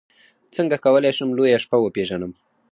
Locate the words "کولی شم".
0.85-1.29